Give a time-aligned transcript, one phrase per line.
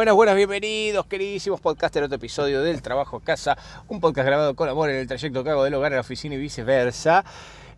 [0.00, 4.66] Buenas, buenas, bienvenidos, queridísimos podcasters, otro episodio del Trabajo a Casa, un podcast grabado con
[4.66, 7.22] amor en el trayecto que hago del hogar a la oficina y viceversa.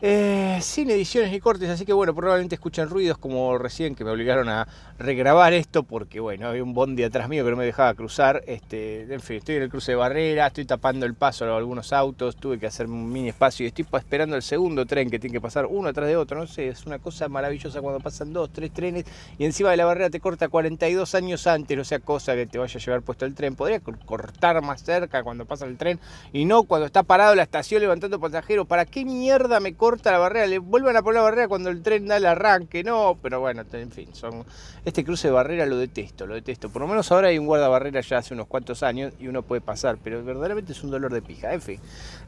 [0.05, 4.11] Eh, sin ediciones ni cortes, así que bueno, probablemente escuchan ruidos como recién que me
[4.11, 4.67] obligaron a
[4.99, 8.43] regrabar esto porque bueno, había un bondi atrás mío que no me dejaba cruzar.
[8.49, 11.93] Este, en fin, estoy en el cruce de barrera, estoy tapando el paso a algunos
[11.93, 15.35] autos, tuve que hacer un mini espacio y estoy esperando el segundo tren que tiene
[15.35, 18.53] que pasar uno atrás de otro, no sé, es una cosa maravillosa cuando pasan dos,
[18.53, 19.05] tres trenes
[19.39, 22.59] y encima de la barrera te corta 42 años antes, no sea cosa que te
[22.59, 23.55] vaya a llevar puesto el tren.
[23.55, 26.01] Podría cortar más cerca cuando pasa el tren
[26.33, 28.67] y no cuando está parado la estación levantando pasajeros.
[28.67, 29.92] ¿Para qué mierda me corta?
[29.93, 32.83] Corta la barrera, le vuelvan a poner la barrera cuando el tren da el arranque,
[32.83, 34.43] no, pero bueno, en fin, son
[34.87, 36.71] este cruce de barrera lo detesto, lo detesto.
[36.71, 39.61] Por lo menos ahora hay un guardabarrera ya hace unos cuantos años y uno puede
[39.61, 41.53] pasar, pero verdaderamente es un dolor de pija.
[41.53, 41.79] En fin,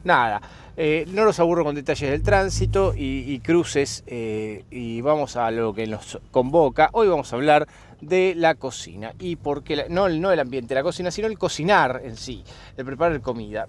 [0.03, 0.43] nada,
[0.77, 5.73] eh, no los aburro con detalles del tránsito y, cruces eh, y vamos a lo
[5.73, 6.91] que nos convoca.
[6.93, 7.67] Hoy vamos a hablar
[7.99, 12.03] de la cocina y porque no, no el ambiente de la cocina, sino el cocinar
[12.05, 12.43] en sí,
[12.77, 13.67] el preparar comida.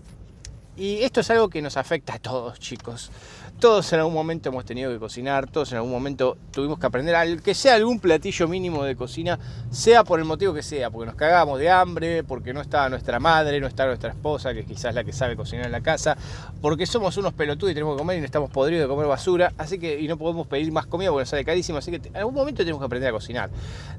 [0.77, 3.11] Y esto es algo que nos afecta a todos, chicos.
[3.59, 7.41] Todos en algún momento hemos tenido que cocinar, todos en algún momento tuvimos que aprender,
[7.41, 9.39] que sea algún platillo mínimo de cocina,
[9.71, 13.19] sea por el motivo que sea, porque nos cagamos de hambre, porque no está nuestra
[13.19, 16.19] madre, no está nuestra esposa, que quizás es la que sabe cocinar en la casa,
[16.61, 19.51] porque somos unos pelotudos y tenemos que comer y no estamos podridos de comer basura,
[19.57, 22.17] así que y no podemos pedir más comida porque nos sale carísimo, así que en
[22.17, 23.49] algún momento tenemos que aprender a cocinar.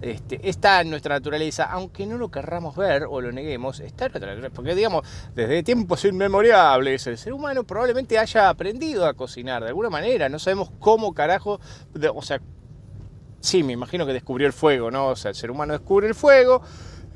[0.03, 4.11] Este, está en nuestra naturaleza, aunque no lo querramos ver o lo neguemos, está en
[4.11, 9.46] nuestra naturaleza, porque digamos, desde tiempos inmemoriales el ser humano probablemente haya aprendido a cocinar
[9.47, 11.59] de alguna manera, no sabemos cómo carajo,
[12.13, 12.41] o sea,
[13.39, 15.07] sí, me imagino que descubrió el fuego, ¿no?
[15.07, 16.61] O sea, el ser humano descubre el fuego,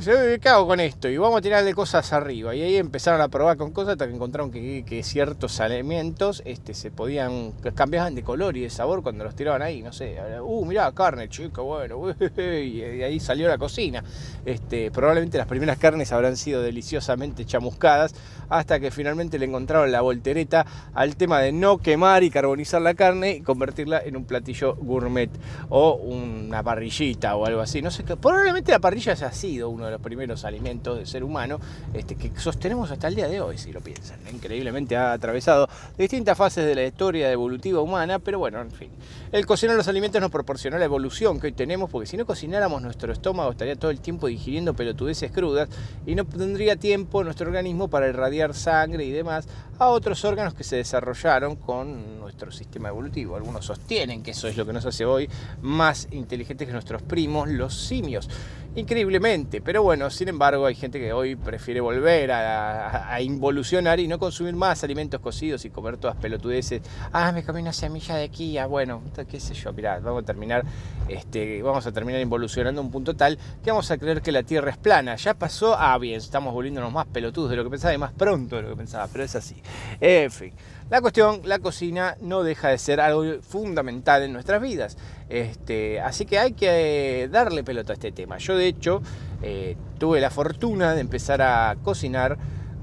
[0.04, 1.10] ¿qué hago con esto?
[1.10, 2.56] Y vamos a tirarle cosas arriba.
[2.56, 6.92] Y ahí empezaron a probar con cosas hasta que encontraron que, ciertos alimentos este, se
[6.92, 10.18] podían, cambiaban de color y de sabor cuando los tiraban ahí, no sé.
[10.42, 14.04] Uh, mirá, carne, chico, bueno, y ahí salió la cocina.
[14.46, 18.16] Este, probablemente las primeras carnes habrán sido deliciosamente chamuscadas
[18.50, 22.96] hasta que finalmente le encontraron la voltereta al tema de no quemar y carbonizar la
[22.96, 25.30] carne y convertirla en un platillo gourmet
[25.70, 27.82] o una parrillita o algo así.
[27.82, 31.60] No sé, probablemente la parrilla haya sido uno de los primeros alimentos del ser humano
[31.94, 34.20] este, que sostenemos hasta el día de hoy, si lo piensan.
[34.32, 38.90] Increíblemente ha atravesado distintas fases de la historia evolutiva humana, pero bueno, en fin.
[39.32, 42.82] El cocinar los alimentos nos proporcionó la evolución que hoy tenemos, porque si no cocináramos
[42.82, 45.70] nuestro estómago estaría todo el tiempo digiriendo pelotudeces crudas
[46.06, 49.48] y no tendría tiempo nuestro organismo para irradiar sangre y demás
[49.80, 53.36] a otros órganos que se desarrollaron con nuestro sistema evolutivo.
[53.36, 55.30] Algunos sostienen que eso es lo que nos hace hoy
[55.62, 58.30] más inteligentes que nuestros primos, los simios
[58.76, 59.62] increíblemente.
[59.62, 64.56] Pero bueno, sin embargo, hay gente que hoy prefiere volver a, involucionar y no consumir
[64.56, 66.82] más alimentos cocidos y comer todas pelotudeces.
[67.12, 68.66] Ah, me comí una semilla de quilla.
[68.66, 70.64] Bueno, qué sé yo, mirá, vamos a terminar,
[71.08, 74.72] este, vamos a terminar involucionando un punto tal que vamos a creer que la Tierra
[74.72, 75.16] es plana.
[75.16, 78.56] Ya pasó, ah, bien, estamos volviéndonos más pelotudos de lo que pensaba y más pronto
[78.56, 79.62] de lo que pensaba, pero es así.
[80.00, 80.54] En fin.
[80.92, 84.98] La cuestión, la cocina no deja de ser algo fundamental en nuestras vidas.
[85.30, 88.40] Este, así que hay que darle pelota a este tema.
[88.40, 89.02] Yo de hecho
[89.42, 92.38] eh, tuve la fortuna de empezar a cocinar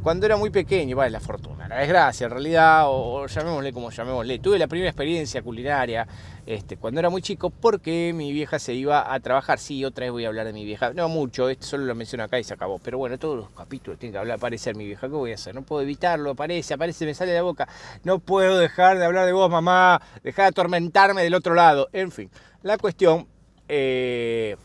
[0.09, 4.39] cuando era muy pequeño, vale, la fortuna, la desgracia en realidad, o, llamémosle como llamémosle.
[4.39, 6.09] Tuve la primera experiencia culinaria
[6.47, 9.59] este, cuando era muy chico porque mi vieja se iba a trabajar.
[9.59, 10.95] Sí, otra vez voy a hablar de mi vieja.
[10.95, 12.79] No mucho, esto solo lo menciono acá y se acabó.
[12.79, 15.09] Pero bueno, todos los capítulos tienen que hablar, aparecer mi vieja.
[15.09, 15.55] ¿Qué voy a hacer?
[15.55, 17.69] No puedo evitarlo, aparece, aparece, me sale de la boca.
[18.03, 20.01] No puedo dejar de hablar de vos, mamá.
[20.25, 21.91] Dejar de atormentarme del otro lado.
[21.93, 22.31] En fin,
[22.63, 23.29] la cuestión...
[23.69, 24.57] Eh,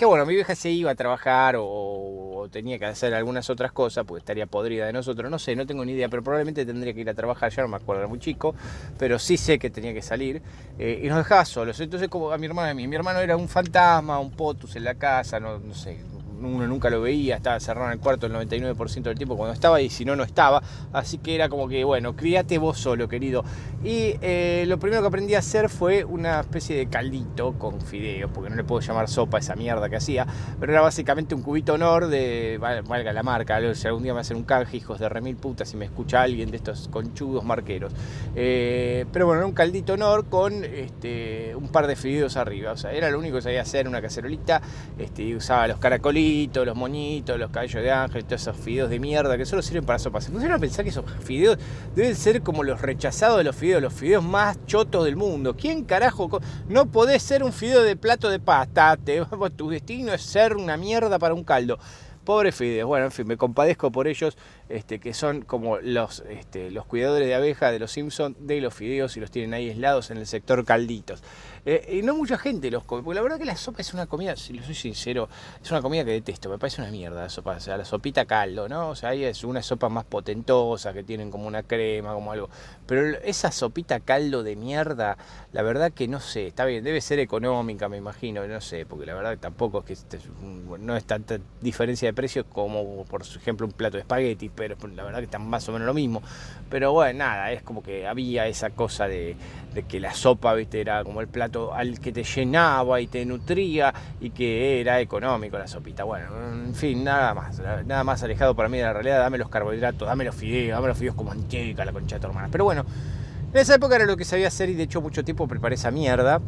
[0.00, 4.06] que bueno, mi vieja se iba a trabajar o, tenía que hacer algunas otras cosas,
[4.06, 7.02] porque estaría podrida de nosotros, no sé, no tengo ni idea, pero probablemente tendría que
[7.02, 8.54] ir a trabajar, ya no me acuerdo, era muy chico,
[8.98, 10.40] pero sí sé que tenía que salir,
[10.78, 13.36] eh, y nos dejaba solos, entonces como a mi hermano a mí, mi hermano era
[13.36, 15.98] un fantasma, un potus en la casa, no, no sé,
[16.40, 19.80] uno nunca lo veía, estaba cerrado en el cuarto el 99% del tiempo cuando estaba
[19.80, 20.62] y si no, no estaba.
[20.92, 23.44] Así que era como que, bueno, críate vos solo, querido.
[23.84, 28.30] Y eh, lo primero que aprendí a hacer fue una especie de caldito con fideos,
[28.32, 30.26] porque no le puedo llamar sopa a esa mierda que hacía,
[30.58, 34.36] pero era básicamente un cubito honor de, valga la marca, si algún día me hacen
[34.36, 37.92] un canje, hijos de remil putas, si me escucha alguien de estos conchudos marqueros.
[38.34, 42.76] Eh, pero bueno, era un caldito honor con este, un par de fideos arriba, o
[42.76, 44.60] sea, era lo único que sabía hacer, una cacerolita,
[44.98, 45.78] este, y usaba los
[46.30, 49.98] los moñitos, los cabellos de ángel, todos esos fideos de mierda que solo sirven para
[49.98, 50.28] sopas.
[50.28, 51.58] Pusieron a pensar que esos fideos
[51.94, 55.56] deben ser como los rechazados de los fideos, los fideos más chotos del mundo.
[55.56, 56.40] ¿Quién carajo?
[56.68, 58.96] No podés ser un fideo de plato de pasta.
[59.56, 61.78] tu destino es ser una mierda para un caldo.
[62.24, 64.36] Pobres fideos, bueno, en fin, me compadezco por ellos,
[64.70, 68.72] este, que son como los, este, los cuidadores de abeja de los Simpsons de los
[68.72, 71.22] fideos y los tienen ahí aislados en el sector calditos.
[71.66, 74.06] Eh, y no mucha gente los come, porque la verdad que la sopa es una
[74.06, 75.28] comida, si lo soy sincero,
[75.62, 78.24] es una comida que detesto, me parece una mierda la sopa, o sea, la sopita
[78.24, 78.90] caldo, ¿no?
[78.90, 82.48] O sea, ahí es una sopa más potentosa, que tienen como una crema, como algo.
[82.86, 85.18] Pero esa sopita caldo de mierda,
[85.52, 89.04] la verdad que no sé, está bien, debe ser económica, me imagino, no sé, porque
[89.04, 90.18] la verdad tampoco es que este
[90.78, 95.04] no es tanta diferencia de precios como, por ejemplo, un plato de espagueti, pero la
[95.04, 96.22] verdad que están más o menos lo mismo.
[96.68, 99.36] Pero bueno, nada, es como que había esa cosa de,
[99.88, 103.92] que la sopa, viste, era como el plato al que te llenaba y te nutría
[104.20, 106.04] y que era económico la sopita.
[106.04, 109.20] Bueno, en fin, nada más, nada más alejado para mí de la realidad.
[109.20, 112.26] Dame los carbohidratos, dame los fideos, dame los fideos como manteca, la concha de tu
[112.28, 112.48] hermana.
[112.50, 112.84] Pero bueno,
[113.52, 115.90] en esa época era lo que sabía hacer y de hecho mucho tiempo preparé esa
[115.90, 116.40] mierda.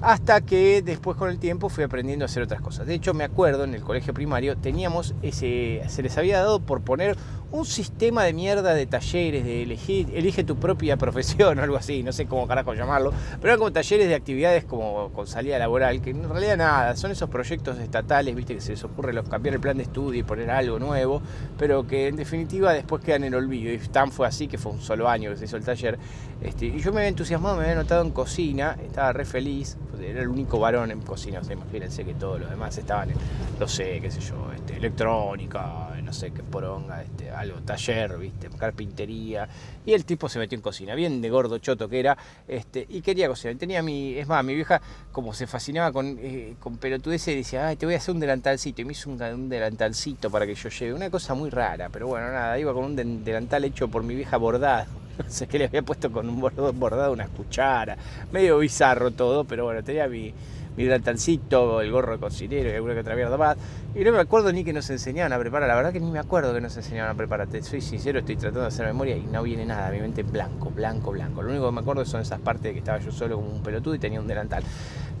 [0.00, 2.86] Hasta que después con el tiempo fui aprendiendo a hacer otras cosas.
[2.86, 5.82] De hecho, me acuerdo en el colegio primario teníamos ese.
[5.88, 7.16] se les había dado por poner
[7.58, 12.02] un sistema de mierda de talleres, de elegir, elige tu propia profesión o algo así,
[12.02, 16.00] no sé cómo carajo llamarlo, pero eran como talleres de actividades como con salida laboral,
[16.00, 19.54] que en realidad nada, son esos proyectos estatales, viste, que se les ocurre los, cambiar
[19.54, 21.22] el plan de estudio y poner algo nuevo,
[21.58, 23.72] pero que en definitiva después quedan en olvido.
[23.72, 25.98] Y tan fue así que fue un solo año que se hizo el taller.
[26.40, 30.22] Este, y yo me había entusiasmado, me había notado en cocina, estaba re feliz, era
[30.22, 33.16] el único varón en cocina, imagínense que todos los demás estaban en,
[33.58, 39.48] no sé, qué sé yo, este, electrónica, no sé qué poronga, este, taller, viste, carpintería.
[39.84, 42.16] Y el tipo se metió en cocina, bien de gordo choto que era,
[42.48, 43.56] este, y quería cocinar.
[43.56, 44.80] Tenía mi, es más, mi vieja,
[45.12, 48.82] como se fascinaba con, eh, con decía, ay, te voy a hacer un delantalcito.
[48.82, 50.94] Y me hizo un, delantalcito para que yo lleve.
[50.94, 54.36] Una cosa muy rara, pero bueno, nada, iba con un delantal hecho por mi vieja
[54.36, 55.06] bordado.
[55.16, 57.96] No sé qué le había puesto con un bordado, una cuchara.
[58.32, 60.34] Medio bizarro todo, pero bueno, tenía mi,
[60.76, 63.56] mi delantalcito, el gorro de cocinero y alguna que otra mierda más.
[63.94, 65.68] Y no me acuerdo ni que nos enseñaban a preparar.
[65.68, 67.48] La verdad que ni me acuerdo que nos enseñaban a preparar.
[67.48, 69.90] Te soy sincero, estoy tratando de hacer memoria y no viene nada.
[69.90, 71.42] Mi mente en blanco, blanco, blanco.
[71.42, 73.62] Lo único que me acuerdo son esas partes de que estaba yo solo como un
[73.62, 74.62] pelotudo y tenía un delantal.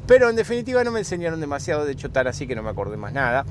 [0.06, 1.84] Pero en definitiva no me enseñaron demasiado.
[1.84, 3.44] De hecho, tal así que no me acordé más nada.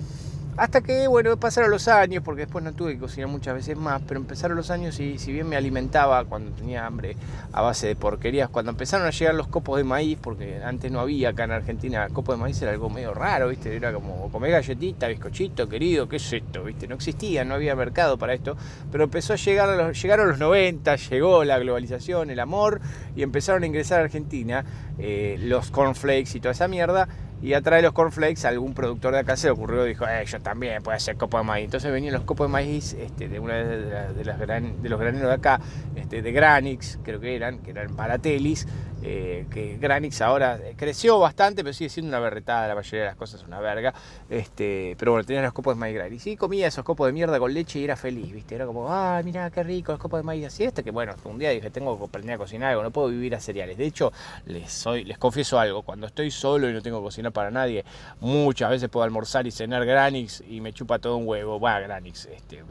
[0.57, 4.01] Hasta que, bueno, pasaron los años, porque después no tuve que cocinar muchas veces más,
[4.07, 7.17] pero empezaron los años y si bien me alimentaba cuando tenía hambre
[7.51, 11.01] a base de porquerías, cuando empezaron a llegar los copos de maíz, porque antes no
[11.01, 13.75] había acá en Argentina, copo de maíz era algo medio raro, ¿viste?
[13.75, 16.63] Era como comer galletita, bizcochito, querido, ¿qué es esto?
[16.63, 16.87] ¿Viste?
[16.87, 18.55] No existía, no había mercado para esto,
[18.93, 22.79] pero empezó a llegar, a los, llegaron los 90, llegó la globalización, el amor,
[23.13, 24.63] y empezaron a ingresar a Argentina
[24.99, 27.09] eh, los cornflakes y toda esa mierda,
[27.41, 30.41] y atrás de los cornflakes algún productor de acá se le ocurrió dijo, eh, yo
[30.41, 31.65] también puedo hacer copo de maíz.
[31.65, 35.33] Entonces venían los copos de maíz este, de una de, las de los graneros de
[35.33, 35.59] acá,
[35.95, 38.67] este, de Granix, creo que eran, que eran Paratelis,
[39.03, 43.15] eh, que Granix ahora creció bastante, pero sigue siendo una berretada, la mayoría de las
[43.15, 43.93] cosas una verga.
[44.29, 46.25] Este, pero bueno, tenían los copos de maíz Granix.
[46.25, 48.55] Y comía esos copos de mierda con leche y era feliz, ¿viste?
[48.55, 50.65] Era como, ah, mira qué rico, los copos de maíz así.
[50.65, 53.35] Hasta que bueno, un día dije, tengo que aprender a cocinar algo, no puedo vivir
[53.35, 53.77] a cereales.
[53.77, 54.11] De hecho,
[54.45, 57.85] les, les confieso algo, cuando estoy solo y no tengo que cocinar para nadie,
[58.19, 61.59] muchas veces puedo almorzar y cenar Granix y me chupa todo un huevo.
[61.59, 62.63] Va, Granix, este,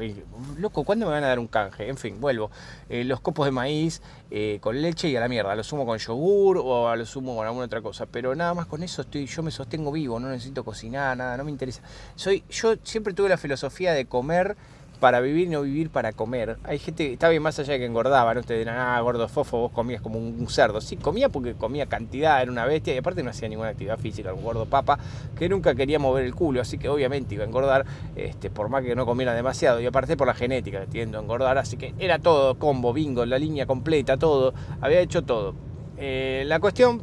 [0.58, 1.88] loco, ¿cuándo me van a dar un canje?
[1.88, 2.50] En fin, vuelvo.
[2.88, 5.98] Eh, los copos de maíz eh, con leche y a la mierda, los sumo con
[5.98, 9.42] yogur o lo sumo con alguna otra cosa, pero nada más con eso estoy, yo
[9.42, 11.82] me sostengo vivo, no necesito cocinar, nada, no me interesa.
[12.14, 14.56] Soy, yo siempre tuve la filosofía de comer
[15.00, 16.56] para vivir no vivir para comer.
[16.64, 19.58] Hay gente, está bien más allá de que engordaba, no te dirán, ah, gordo fofo,
[19.58, 20.80] vos comías como un cerdo.
[20.80, 24.32] Sí, comía porque comía cantidad, era una bestia y aparte no hacía ninguna actividad física,
[24.32, 24.98] un gordo papa
[25.38, 27.84] que nunca quería mover el culo, así que obviamente iba a engordar,
[28.16, 29.80] este, por más que no comiera demasiado.
[29.80, 33.38] Y aparte por la genética, tiendo a engordar, así que era todo combo, bingo, la
[33.38, 35.54] línea completa, todo, había hecho todo.
[35.96, 37.02] Eh, la cuestión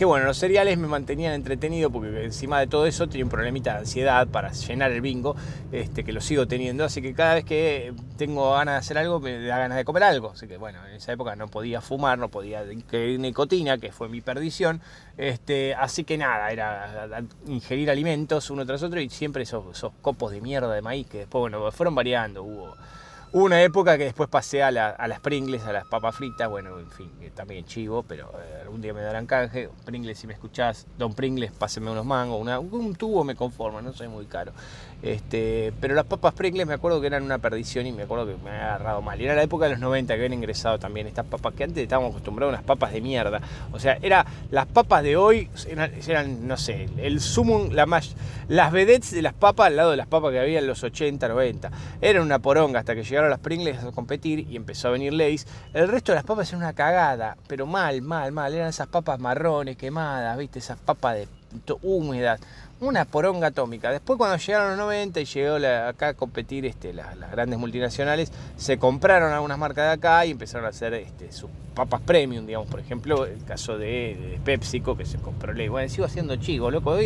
[0.00, 3.74] que bueno, los cereales me mantenían entretenido porque encima de todo eso tenía un problemita
[3.74, 5.36] de ansiedad para llenar el bingo,
[5.72, 9.20] este, que lo sigo teniendo, así que cada vez que tengo ganas de hacer algo
[9.20, 12.18] me da ganas de comer algo, así que bueno, en esa época no podía fumar,
[12.18, 14.80] no podía ingerir nicotina, que fue mi perdición,
[15.18, 20.32] este, así que nada, era ingerir alimentos uno tras otro y siempre esos, esos copos
[20.32, 22.74] de mierda de maíz que después, bueno, fueron variando, hubo
[23.32, 27.08] Una época que después pasé a, las Pringles, a las papas fritas, bueno, en fin,
[27.32, 29.68] también chivo, pero eh, algún día me darán canje.
[29.84, 34.08] Pringles, si me escuchás, Don Pringles, páseme unos mangos, un tubo me conforma, no soy
[34.08, 34.50] muy caro.
[35.02, 38.34] Este, pero las papas Pringles me acuerdo que eran una perdición y me acuerdo que
[38.42, 39.20] me había agarrado mal.
[39.20, 41.82] Y era la época de los 90 que habían ingresado también estas papas, que antes
[41.82, 43.40] estábamos acostumbrados a unas papas de mierda.
[43.72, 45.48] O sea, era, las papas de hoy
[46.06, 48.14] eran, no sé, el sumum, la más,
[48.48, 51.28] las vedettes de las papas al lado de las papas que había en los 80,
[51.28, 51.70] 90.
[52.00, 55.46] Eran una poronga hasta que llegaron las Pringles a competir y empezó a venir Lays.
[55.74, 58.54] El resto de las papas eran una cagada, pero mal, mal, mal.
[58.54, 61.28] Eran esas papas marrones, quemadas, viste, esas papas de
[61.82, 62.40] húmedas
[62.80, 63.90] una poronga atómica.
[63.90, 68.78] Después cuando llegaron los 90 y llegó acá a competir este, las, grandes multinacionales, se
[68.78, 72.80] compraron algunas marcas de acá y empezaron a hacer este, sus papas premium, digamos, por
[72.80, 75.68] ejemplo, el caso de, PepsiCo que se compró ley.
[75.68, 76.96] Bueno, sigo haciendo chico, loco.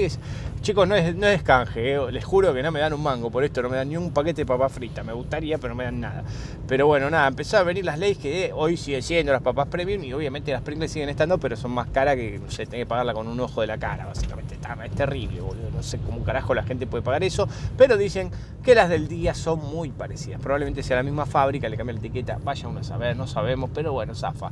[0.63, 2.13] chicos, no es, no es canje, eh.
[2.13, 4.13] les juro que no me dan un mango, por esto no me dan ni un
[4.13, 6.25] paquete de papas fritas, me gustaría, pero no me dan nada.
[6.69, 10.05] Pero bueno, nada, empezó a venir las leyes que hoy sigue siendo las papas premium
[10.05, 12.87] y obviamente las Pringles siguen estando, pero son más caras que, no sé, tenés que
[12.87, 14.54] pagarla con un ojo de la cara, básicamente.
[14.85, 15.71] Es terrible, boludo.
[15.71, 18.31] No sé cómo carajo la gente puede pagar eso, pero dicen
[18.63, 20.41] que las del día son muy parecidas.
[20.41, 23.71] Probablemente sea la misma fábrica, le cambia la etiqueta, vaya uno a saber, no sabemos,
[23.75, 24.51] pero bueno, zafa.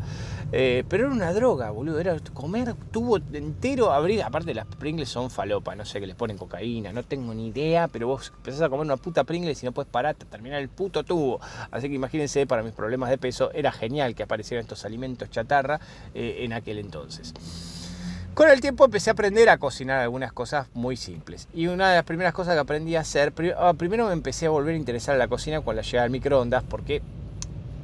[0.52, 1.98] Eh, pero era una droga, boludo.
[1.98, 4.22] Era comer tubo entero, abrir.
[4.22, 7.88] Aparte, las Pringles son falopa, no sé, que les ponen cocaína, no tengo ni idea,
[7.88, 10.68] pero vos empezás a comer una puta Pringles y no puedes parar hasta terminar el
[10.68, 11.40] puto tubo.
[11.70, 15.80] Así que imagínense, para mis problemas de peso, era genial que aparecieran estos alimentos chatarra
[16.14, 17.32] eh, en aquel entonces.
[18.34, 21.48] Con el tiempo empecé a aprender a cocinar algunas cosas muy simples.
[21.52, 24.50] Y una de las primeras cosas que aprendí a hacer, ah, primero me empecé a
[24.50, 27.02] volver a interesar en la cocina cuando la llegada al microondas, porque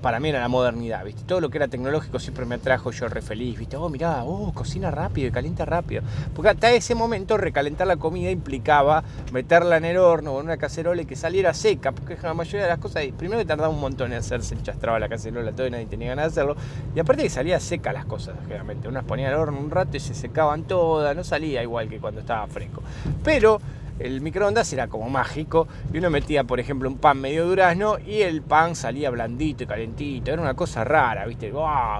[0.00, 1.22] para mí era la modernidad, ¿viste?
[1.24, 3.76] Todo lo que era tecnológico siempre me atrajo yo re feliz, ¿viste?
[3.76, 6.02] Oh, mirá, oh, cocina rápido y calienta rápido.
[6.34, 9.02] Porque hasta ese momento recalentar la comida implicaba
[9.32, 12.62] meterla en el horno o en una cacerola y que saliera seca, porque la mayoría
[12.62, 15.70] de las cosas, primero que tardaba un montón en hacerse, enchastraba la cacerola, todo y
[15.70, 16.56] nadie tenía ganas de hacerlo,
[16.94, 18.88] y aparte que salía seca las cosas, generalmente.
[18.88, 22.20] Unas ponía al horno un rato y se secaban todas, no salía igual que cuando
[22.20, 22.82] estaba fresco.
[23.24, 23.60] Pero
[23.98, 28.22] el microondas era como mágico y uno metía, por ejemplo, un pan medio durazno y
[28.22, 30.32] el pan salía blandito y calentito.
[30.32, 31.52] Era una cosa rara, ¿viste?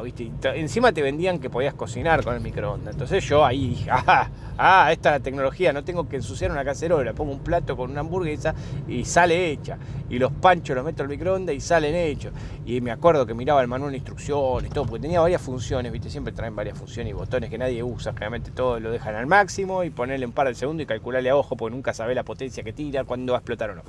[0.03, 0.31] ¿viste?
[0.55, 2.95] encima te vendían que podías cocinar con el microondas.
[2.95, 4.29] Entonces yo ahí dije, ah,
[4.59, 7.91] ah, esta es la tecnología, no tengo que ensuciar una cacerola, pongo un plato con
[7.91, 8.55] una hamburguesa
[8.87, 9.79] y sale hecha.
[10.11, 12.33] Y los panchos los meto al microondas y salen hechos.
[12.65, 16.11] Y me acuerdo que miraba el manual de instrucciones, todo, porque tenía varias funciones, ¿viste?
[16.11, 18.13] Siempre traen varias funciones y botones que nadie usa.
[18.13, 21.37] Generalmente todo lo dejan al máximo y ponerle un par de segundos y calcularle a
[21.37, 23.83] ojo, porque nunca sabe la potencia que tira, cuándo va a explotar o no.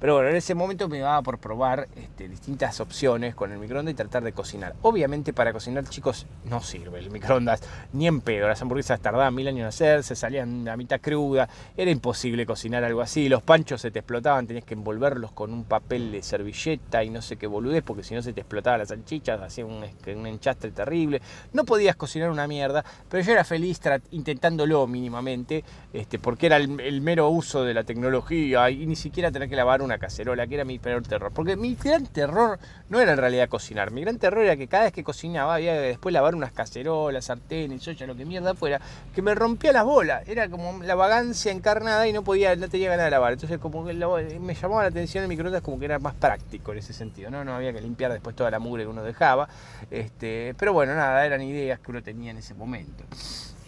[0.00, 3.92] Pero bueno, en ese momento me daba por probar este, distintas opciones con el microondas
[3.92, 4.74] y tratar de cocinar.
[4.80, 8.48] Obviamente para cocinar, chicos, no sirve el microondas ni en pedo.
[8.48, 11.50] Las hamburguesas tardaban mil años en hacerse, salían a mitad cruda.
[11.76, 13.28] Era imposible cocinar algo así.
[13.28, 17.20] Los panchos se te explotaban, tenías que envolverlos con un papel de servilleta y no
[17.20, 20.70] sé qué boludez, porque si no se te explotaban las salchichas, hacía un, un enchastre
[20.70, 21.20] terrible.
[21.52, 23.78] No podías cocinar una mierda, pero yo era feliz
[24.12, 29.30] intentándolo mínimamente, este, porque era el, el mero uso de la tecnología y ni siquiera
[29.30, 31.32] tener que lavar un una cacerola, que era mi peor terror.
[31.32, 33.90] Porque mi gran terror no era en realidad cocinar.
[33.90, 37.24] Mi gran terror era que cada vez que cocinaba había que después lavar unas cacerolas,
[37.24, 38.80] sartenes, soya, lo que mierda fuera,
[39.14, 40.26] que me rompía las bolas.
[40.28, 43.32] Era como la vagancia encarnada y no podía, no tenía ganas de lavar.
[43.32, 46.78] Entonces como que me llamaba la atención el microondas como que era más práctico en
[46.78, 47.30] ese sentido.
[47.30, 49.48] No, no había que limpiar después toda la mugre que uno dejaba.
[49.90, 53.04] Este, pero bueno, nada, eran ideas que uno tenía en ese momento.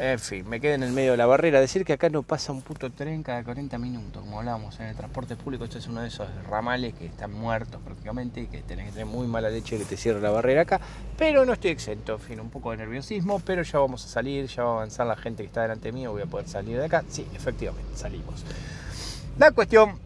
[0.05, 1.61] En fin, me quedé en el medio de la barrera.
[1.61, 4.97] Decir que acá no pasa un puto tren cada 40 minutos, como hablábamos en el
[4.97, 5.63] transporte público.
[5.63, 9.07] Esto es uno de esos ramales que están muertos prácticamente y que tenés que tener
[9.07, 10.81] muy mala leche que te cierre la barrera acá.
[11.17, 13.39] Pero no estoy exento, en fin, un poco de nerviosismo.
[13.47, 16.11] Pero ya vamos a salir, ya va a avanzar la gente que está delante mío.
[16.11, 17.05] Voy a poder salir de acá.
[17.09, 18.45] Sí, efectivamente, salimos.
[19.39, 20.01] La cuestión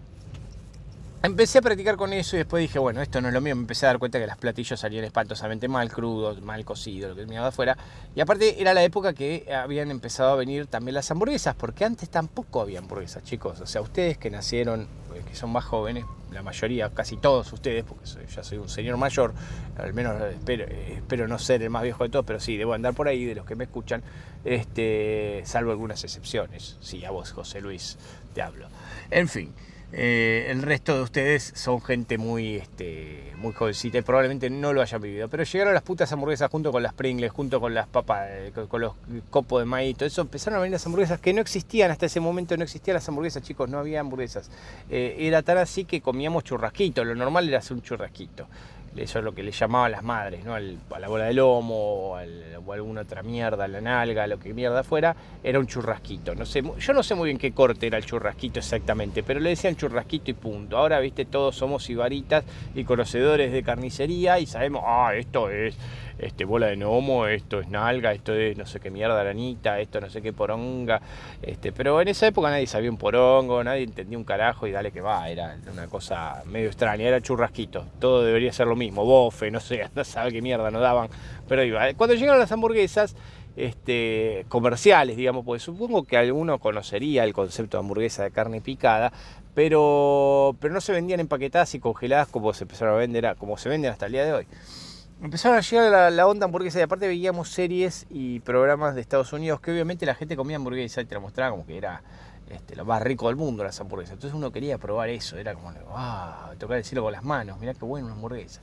[1.23, 3.57] Empecé a practicar con eso y después dije, bueno, esto no es lo mío.
[3.57, 7.17] Me empecé a dar cuenta que los platillos salían espantosamente mal, crudos, mal cocidos, lo
[7.17, 7.77] que de afuera.
[8.15, 12.11] Y aparte era la época que habían empezado a venir también las hamburguesas, porque antes
[12.11, 13.61] tampoco había hamburguesas, chicos.
[13.61, 14.83] O sea, ustedes que nacieron,
[15.15, 18.97] eh, que son más jóvenes, la mayoría, casi todos ustedes, porque ya soy un señor
[18.97, 19.33] mayor,
[19.79, 22.95] al menos espero, espero, no ser el más viejo de todos, pero sí, debo andar
[22.95, 24.03] por ahí de los que me escuchan,
[24.45, 26.77] este, salvo algunas excepciones.
[26.81, 27.97] Sí, a vos, José Luis,
[28.35, 28.69] te hablo.
[29.11, 29.55] En fin.
[29.93, 34.83] Eh, el resto de ustedes son gente muy, este, muy jovencita y probablemente no lo
[34.83, 35.29] hayan vivido.
[35.29, 38.81] Pero llegaron las putas hamburguesas junto con las Pringles, junto con las papas, eh, con,
[38.81, 38.95] los
[39.31, 40.23] copos de maíz, todo eso.
[40.23, 43.43] Empezaron a venir las hamburguesas que no existían hasta ese momento, no existían las hamburguesas,
[43.43, 44.51] chicos, no había hamburguesas.
[44.91, 48.49] Eh, era tan así que comíamos churrasquito, lo normal era hacer un churrasquito
[48.99, 50.55] eso es lo que le llamaban las madres, ¿no?
[50.55, 52.17] a la bola de lomo o,
[52.73, 56.35] alguna otra mierda, la nalga, lo que mierda fuera, era un churrasquito.
[56.35, 59.51] No sé, yo no sé muy bien qué corte era el churrasquito exactamente, pero le
[59.51, 60.77] decían churrasquito y punto.
[60.77, 65.77] Ahora, viste, todos somos ibaritas y conocedores de carnicería y sabemos, ah, esto es
[66.19, 70.01] este, bola de gnomo, esto es nalga, esto es no sé qué mierda aranita, esto
[70.01, 71.01] no sé qué poronga.
[71.43, 74.93] Este, pero en esa época nadie sabía un porongo, nadie entendía un carajo y dale
[74.93, 79.51] que va, era una cosa medio extraña, era churrasquito, todo debería ser lo mismo, bofe,
[79.51, 81.09] no sé, no sabe qué mierda nos daban,
[81.49, 81.93] pero iba.
[81.95, 83.17] Cuando llegaron las hamburguesas,
[83.57, 89.13] este, comerciales, digamos, pues supongo que alguno conocería el concepto de hamburguesa de carne picada,
[89.55, 93.71] pero, pero no se vendían empaquetadas y congeladas como se empezaron a vender, como se
[93.71, 94.47] venden hasta el día de hoy
[95.23, 99.61] empezaron a llegar la, onda hamburguesa y aparte veíamos series y programas de Estados Unidos
[99.61, 102.03] que obviamente la gente comía hamburguesa y te la mostraba como que era
[102.51, 104.15] este, lo más rico del mundo las hamburguesas.
[104.15, 107.75] Entonces uno quería probar eso, era como, ah, tocar el cielo con las manos, mirá
[107.75, 108.61] qué bueno una hamburguesa.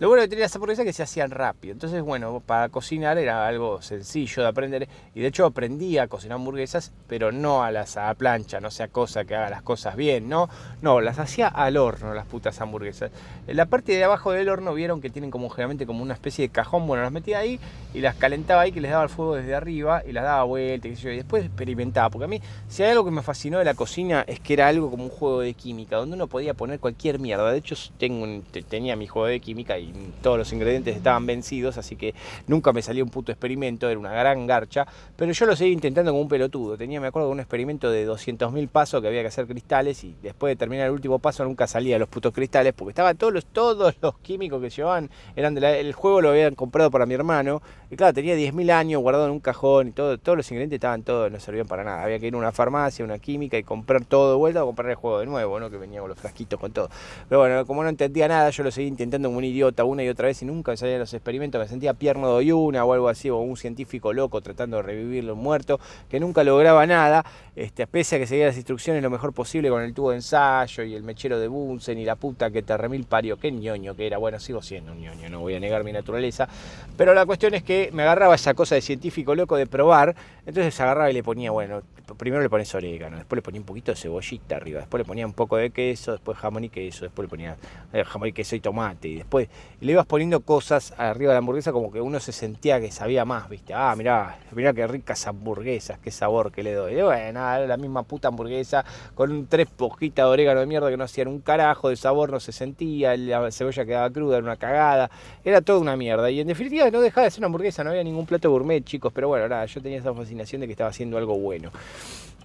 [0.00, 1.72] Lo bueno que tenía las hamburguesas es que se hacían rápido.
[1.72, 4.88] Entonces, bueno, para cocinar era algo sencillo de aprender.
[5.14, 8.88] Y de hecho aprendí a cocinar hamburguesas, pero no a las a plancha, no sea
[8.88, 10.48] cosa que haga las cosas bien, ¿no?
[10.80, 13.10] No, las hacía al horno las putas hamburguesas.
[13.46, 16.46] En la parte de abajo del horno vieron que tienen como generalmente como una especie
[16.46, 17.60] de cajón, bueno, las metía ahí
[17.92, 20.88] y las calentaba ahí, que les daba el fuego desde arriba y las daba vuelta
[20.88, 22.08] y, después experimentaba.
[22.08, 24.68] Porque a mí, si hay algo que me fascinó de la cocina es que era
[24.68, 27.52] algo como un juego de química, donde uno podía poner cualquier mierda.
[27.52, 28.26] De hecho, tengo
[28.66, 29.89] tenía mi juego de química y
[30.22, 32.14] todos los ingredientes estaban vencidos, así que
[32.46, 36.10] nunca me salía un puto experimento, era una gran garcha, pero yo lo seguí intentando
[36.12, 36.76] como un pelotudo.
[36.76, 40.50] Tenía, me acuerdo, un experimento de 200.000 pasos que había que hacer cristales y después
[40.50, 43.94] de terminar el último paso nunca salía los putos cristales porque estaban todos los, todos
[44.00, 47.96] los químicos que llevaban, eran de el juego lo habían comprado para mi hermano y
[47.96, 51.30] claro, tenía 10.000 años guardado en un cajón y todo, todos los ingredientes estaban todos,
[51.30, 52.02] no servían para nada.
[52.02, 54.90] Había que ir a una farmacia, una química y comprar todo de vuelta o comprar
[54.90, 55.70] el juego de nuevo, ¿no?
[55.70, 56.88] Que venía con los frasquitos con todo.
[57.28, 60.08] Pero bueno, como no entendía nada, yo lo seguí intentando como un idiota una y
[60.08, 63.08] otra vez y nunca me salían los experimentos, me sentía pierno de una o algo
[63.08, 67.24] así, o un científico loco tratando de revivirlo muerto, que nunca lograba nada,
[67.56, 70.84] este, pese a que seguía las instrucciones lo mejor posible con el tubo de ensayo
[70.84, 74.06] y el mechero de Bunsen y la puta que te remil parió, qué ñoño que
[74.06, 76.48] era, bueno, sigo siendo un ñoño, no voy a negar mi naturaleza,
[76.96, 80.14] pero la cuestión es que me agarraba esa cosa de científico loco de probar,
[80.50, 81.82] entonces agarraba y le ponía, bueno,
[82.16, 85.26] primero le pones orégano, después le ponía un poquito de cebollita arriba, después le ponía
[85.26, 87.56] un poco de queso, después jamón y queso, después le ponía
[87.92, 89.48] eh, jamón y queso y tomate, y después
[89.80, 93.24] le ibas poniendo cosas arriba de la hamburguesa como que uno se sentía que sabía
[93.24, 93.74] más, ¿viste?
[93.74, 96.98] Ah, mirá, mirá qué ricas hamburguesas, qué sabor que le doy.
[96.98, 101.04] Y bueno, la misma puta hamburguesa con tres poquitas de orégano de mierda que no
[101.04, 105.10] hacían un carajo, de sabor no se sentía, la cebolla quedaba cruda, era una cagada,
[105.44, 106.30] era toda una mierda.
[106.30, 109.12] Y en definitiva no dejaba de ser una hamburguesa, no había ningún plato gourmet, chicos,
[109.12, 111.70] pero bueno, nada, yo tenía esa fascinación de que estaba haciendo algo bueno.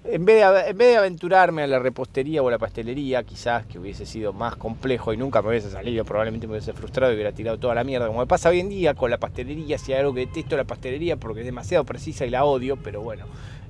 [0.07, 3.65] En vez, de, en vez, de, aventurarme a la repostería o a la pastelería, quizás
[3.65, 7.15] que hubiese sido más complejo y nunca me hubiese salido, probablemente me hubiese frustrado y
[7.15, 9.93] hubiera tirado toda la mierda, como me pasa hoy en día con la pastelería, si
[9.93, 13.25] hay algo que detesto la pastelería porque es demasiado precisa y la odio, pero bueno.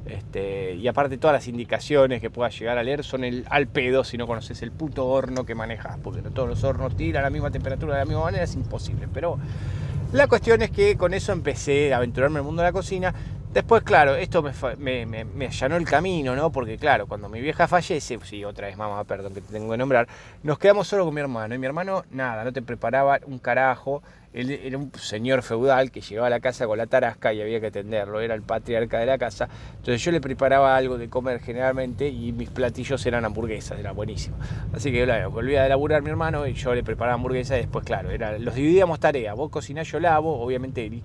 [0.05, 4.03] Este, y aparte todas las indicaciones que puedas llegar a leer son el, al pedo
[4.03, 7.27] si no conoces el puto horno que manejas, porque no todos los hornos tiran a
[7.27, 9.07] la misma temperatura de la misma manera, es imposible.
[9.11, 9.39] Pero
[10.13, 13.13] la cuestión es que con eso empecé a aventurarme en el mundo de la cocina
[13.55, 16.51] Después, claro, esto me, me, allanó el camino, ¿no?
[16.51, 19.77] Porque, claro, cuando mi vieja fallece, sí, otra vez mamá, perdón que te tengo que
[19.77, 20.09] nombrar,
[20.43, 21.55] nos quedamos solo con mi hermano.
[21.55, 24.03] Y mi hermano, nada, no te preparaba un carajo.
[24.35, 27.61] Él era un señor feudal que llegaba a la casa con la tarasca y había
[27.61, 29.47] que atenderlo, era el patriarca de la casa.
[29.77, 34.35] Entonces yo le preparaba algo de comer generalmente y mis platillos eran hamburguesas, era buenísimo.
[34.73, 38.11] Así que volvía a laburar mi hermano y yo le preparaba hamburguesas y después, claro,
[38.11, 39.37] era, los dividíamos tareas.
[39.37, 41.01] Vos cocinás, yo lavo, obviamente el,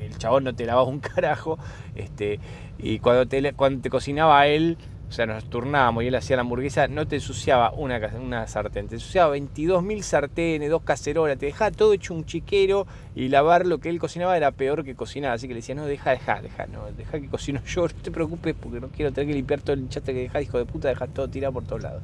[0.00, 1.60] el chabón no te lavaba un carajo.
[1.94, 2.40] Este,
[2.78, 4.76] y cuando te cocinaba él,
[5.12, 8.88] o sea, nos turnábamos y él hacía la hamburguesa, no te ensuciaba una, una sartén,
[8.88, 13.76] te ensuciaba 22.000 sartenes, dos cacerolas, te dejaba todo hecho un chiquero y lavar lo
[13.76, 15.32] que él cocinaba era peor que cocinar.
[15.32, 18.10] Así que le decía, no, deja, deja, deja, no, deja que cocino yo, no te
[18.10, 20.88] preocupes porque no quiero tener que limpiar todo el chate que dejás, hijo de puta,
[20.88, 22.02] deja todo tirado por todos lados.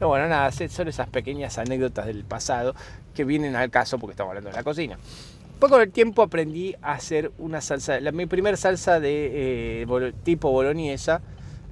[0.00, 2.74] No, bueno, nada, son esas pequeñas anécdotas del pasado
[3.14, 4.96] que vienen al caso porque estamos hablando de la cocina.
[5.50, 10.12] Después con el tiempo aprendí a hacer una salsa, la, mi primera salsa de eh,
[10.24, 11.20] tipo boloñesa,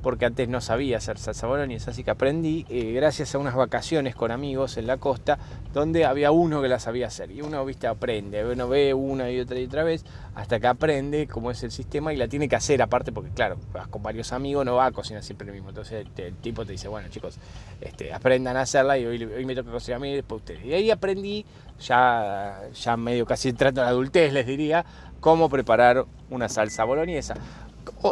[0.05, 4.14] porque antes no sabía hacer salsa boloñesa, así que aprendí eh, gracias a unas vacaciones
[4.14, 5.38] con amigos en la costa,
[5.73, 7.31] donde había uno que la sabía hacer.
[7.31, 11.27] Y uno, viste, aprende, uno ve una y otra y otra vez, hasta que aprende
[11.27, 14.35] cómo es el sistema y la tiene que hacer aparte, porque claro, vas con varios
[14.35, 15.71] amigos, no va a cocinar siempre lo mismo.
[15.71, 17.38] Entonces el, tipo te dice, bueno chicos,
[17.81, 20.67] este, aprendan a hacerla y hoy, me toca cocinar a mí y después ustedes.
[20.67, 21.47] Y ahí aprendí,
[21.81, 24.85] ya, ya medio casi trato de adultez les diría,
[25.25, 27.37] cómo preparar una salsa boloñesa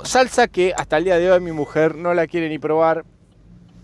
[0.04, 3.04] salsa que hasta el día de hoy mi mujer no la quiere ni probar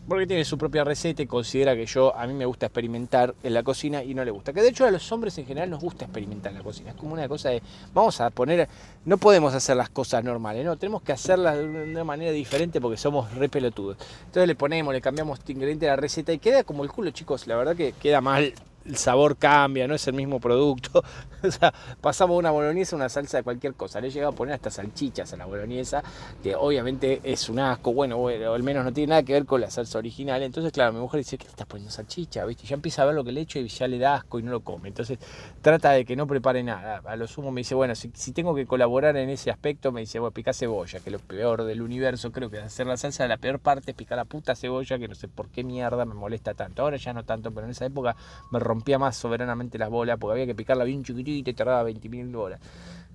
[0.09, 3.53] porque tiene su propia receta y considera que yo, a mí me gusta experimentar en
[3.53, 4.55] la cocina y no le gusta.
[4.55, 6.91] Que de hecho a los hombres en general nos gusta experimentar en la cocina.
[6.91, 8.69] Es como una cosa de, vamos a poner,
[9.05, 12.97] no podemos hacer las cosas normales, no, tenemos que hacerlas de una manera diferente porque
[12.97, 13.99] somos re pelotudos.
[14.25, 17.47] Entonces le ponemos, le cambiamos ingrediente a la receta y queda como el culo, chicos.
[17.47, 18.55] La verdad que queda mal
[18.87, 21.05] el sabor cambia, no es el mismo producto.
[21.43, 24.01] o sea, pasamos una boloñesa una salsa de cualquier cosa.
[24.01, 26.03] Le he llegado a poner hasta salchichas a la boloñesa,
[26.43, 29.61] que obviamente es un asco, bueno, bueno, al menos no tiene nada que ver con
[29.61, 30.43] la salsa original.
[30.43, 32.45] Entonces, claro, mi mujer dice, ¿qué estás poniendo salchicha?
[32.45, 32.67] ¿Viste?
[32.67, 34.51] ya empieza a ver lo que le echo y ya le da asco y no
[34.51, 34.89] lo come.
[34.89, 35.19] Entonces,
[35.63, 37.03] trata de que no prepare nada.
[37.05, 40.19] A lo sumo me dice, bueno, si, tengo que colaborar en ese aspecto, me dice,
[40.19, 43.37] bueno, pica cebolla, que es lo peor del universo, creo que hacer la salsa, la
[43.37, 46.55] peor parte es picar la puta cebolla, que no sé por qué mierda me molesta
[46.55, 46.83] tanto.
[46.83, 48.17] Ahora ya no tanto, pero en esa época
[48.51, 52.35] me rompía más soberanamente las bolas, porque había que picarla bien chiquitita y tardaba 20.000
[52.37, 52.61] horas.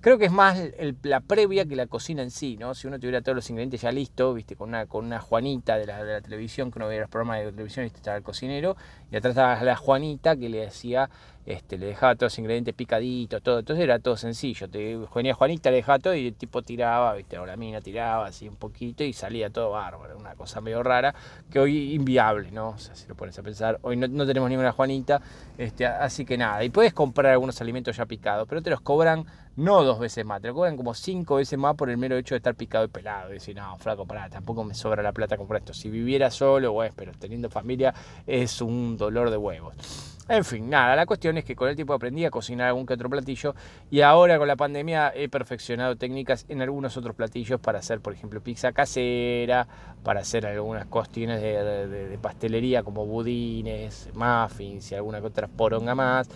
[0.04, 0.58] Creo que es más
[1.02, 2.74] la previa que la cocina en sí, ¿no?
[2.74, 5.86] Si uno tuviera todos los ingredientes ya listos, viste, con una, con una Juanita de
[5.86, 8.76] la, televisión, que uno veía los programas de televisión, estaba el cocinero,
[9.10, 11.08] y atrás estaba la Juanita que le decía
[11.46, 13.58] este, le dejaba todos los ingredientes picaditos, todo.
[13.58, 14.68] Entonces era todo sencillo.
[14.68, 17.38] Te venía Juanita, le dejaba todo y el tipo tiraba, ¿viste?
[17.38, 20.16] o la mina tiraba así un poquito y salía todo bárbaro.
[20.16, 21.14] Una cosa medio rara
[21.50, 22.70] que hoy inviable, ¿no?
[22.70, 25.20] O sea, si lo pones a pensar, hoy no, tenemos ninguna Juanita,
[25.58, 26.64] este, así que nada.
[26.64, 30.40] Y puedes comprar algunos alimentos ya picados, pero te los cobran no dos veces más,
[30.40, 32.88] te lo cobran como cinco veces más por el mero hecho de estar picado y
[32.88, 33.30] pelado.
[33.30, 35.74] Y decir, no, flaco, pará, tampoco me sobra la plata comprar esto.
[35.74, 37.94] Si viviera solo, bueno, pero teniendo familia
[38.26, 40.14] es un dolor de huevos.
[40.26, 42.94] En fin, nada, la cuestión es que con el tiempo aprendí a cocinar algún que
[42.94, 43.54] otro platillo
[43.90, 48.14] y ahora con la pandemia he perfeccionado técnicas en algunos otros platillos para hacer, por
[48.14, 49.68] ejemplo, pizza casera,
[50.02, 56.26] para hacer algunas cuestiones de, pastelería como budines, muffins y alguna que otra poronga más.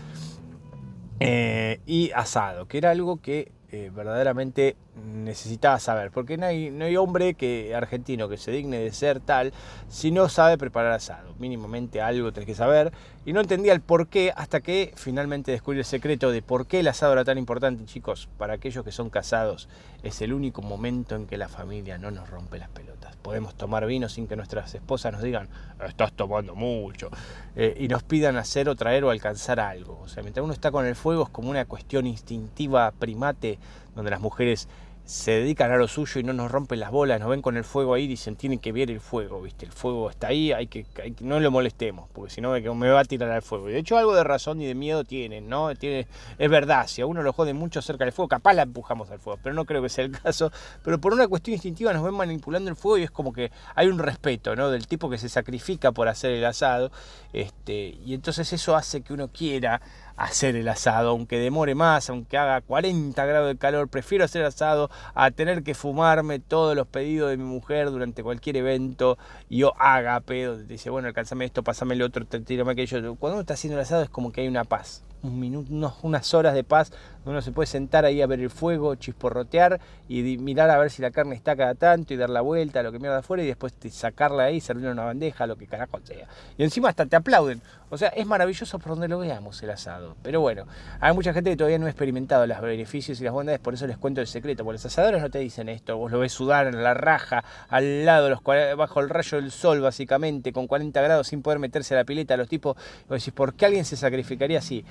[1.21, 6.85] Eh, y asado, que era algo que eh, verdaderamente necesitaba saber, porque no hay, no
[6.85, 9.53] hay hombre que argentino que se digne de ser tal
[9.89, 11.35] si no sabe preparar asado.
[11.39, 12.93] Mínimamente algo tenés que saber.
[13.25, 16.81] Y no entendía el por qué hasta que finalmente descubrí el secreto de por qué
[16.81, 18.27] el asado era tan importante, chicos.
[18.39, 19.69] Para aquellos que son casados,
[20.03, 23.17] es el único momento en que la familia no nos rompe las pelotas.
[23.17, 25.49] Podemos tomar vino sin que nuestras esposas nos digan,
[25.87, 27.11] estás tomando mucho,
[27.55, 30.01] eh, y nos pidan hacer o traer o alcanzar algo.
[30.03, 33.59] O sea, mientras uno está con el fuego es como una cuestión instintiva primate
[33.95, 34.69] donde las mujeres
[35.09, 37.65] se dedican a lo suyo y no nos rompen las bolas, nos ven con el
[37.65, 39.65] fuego ahí y dicen, tienen que ver el fuego, ¿viste?
[39.65, 40.85] El fuego está ahí, hay que,
[41.21, 43.71] no lo molestemos, porque si no me, va a tirar al fuego.
[43.71, 45.75] Y de hecho algo de razón y de miedo tienen, ¿no?
[45.77, 49.11] Tiene, es verdad, si a uno lo jode mucho cerca del fuego, capaz la empujamos
[49.11, 50.53] al fuego, pero no creo que sea el caso.
[50.85, 53.87] Pero por una cuestión instintiva nos ven manipulando el fuego y es como que hay
[53.87, 54.71] un respeto, ¿no?
[54.71, 56.93] Del tipo que se sacrifica por hacer el asado,
[57.33, 59.81] este, y entonces eso hace que uno quiera
[60.19, 64.91] hacer el asado, aunque demore más, aunque haga 40 grados de calor, prefiero hacer asado
[65.15, 69.17] a tener que fumarme todos los pedidos de mi mujer durante cualquier evento
[69.51, 73.17] yo haga pedo, dice, bueno, alcanzame esto, pásame el otro, tírame aquello.
[73.17, 76.35] Cuando uno está haciendo el asado es como que hay una paz, un minuto, unas
[76.35, 76.93] horas de paz
[77.29, 81.03] uno se puede sentar ahí a ver el fuego, chisporrotear y mirar a ver si
[81.03, 83.75] la carne está cada tanto y dar la vuelta lo que mierda afuera y después
[83.91, 86.27] sacarla ahí, servirla en una bandeja, lo que carajo sea.
[86.57, 87.61] Y encima hasta te aplauden.
[87.91, 90.15] O sea, es maravilloso por donde lo veamos el asado.
[90.23, 90.67] Pero bueno,
[91.01, 93.87] hay mucha gente que todavía no ha experimentado los beneficios y las bondades, por eso
[93.87, 94.63] les cuento el secreto.
[94.63, 98.05] Porque los asadores no te dicen esto, vos lo ves sudar en la raja, al
[98.05, 101.99] lado, los, bajo el rayo del sol, básicamente, con 40 grados sin poder meterse a
[101.99, 102.37] la pileta.
[102.37, 102.77] Los tipos,
[103.09, 104.85] vos decís, ¿por qué alguien se sacrificaría así?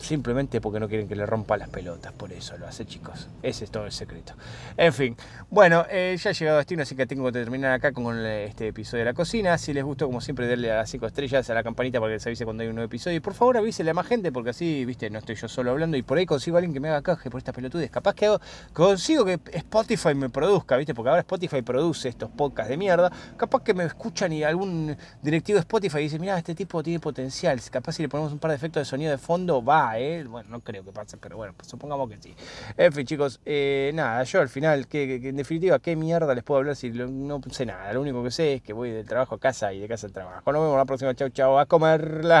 [0.00, 3.28] Simplemente porque no quieren que le rompa las pelotas, por eso lo hace chicos.
[3.42, 4.34] Ese es todo el secreto.
[4.76, 5.16] En fin,
[5.48, 8.68] bueno, eh, ya he llegado a destino, así que tengo que terminar acá con este
[8.68, 9.56] episodio de la cocina.
[9.58, 12.14] Si les gustó, como siempre, darle a las 5 estrellas, a la campanita para que
[12.14, 13.16] les avise cuando hay un nuevo episodio.
[13.16, 15.96] Y por favor avísele a más gente, porque así, viste, no estoy yo solo hablando
[15.96, 17.90] y por ahí consigo a alguien que me haga caje por estas pelotudes.
[17.90, 18.34] Capaz que
[18.72, 23.12] consigo que Spotify me produzca, viste, porque ahora Spotify produce estos podcasts de mierda.
[23.36, 27.60] Capaz que me escuchan y algún directivo de Spotify dice, mira, este tipo tiene potencial.
[27.70, 30.22] Capaz si le ponemos un par de efectos de sonido de fondo, va, ¿eh?
[30.24, 32.34] Bueno, no creo que pase, pero bueno, pues supongamos que sí.
[32.76, 36.58] En fin, chicos, eh, nada, yo al final, que, en definitiva, ¿qué mierda les puedo
[36.58, 37.92] hablar si no sé nada?
[37.92, 40.12] Lo único que sé es que voy del trabajo a casa y de casa al
[40.12, 40.52] trabajo.
[40.52, 41.14] Nos vemos la próxima.
[41.14, 41.58] Chau, chau.
[41.58, 42.40] A comerla.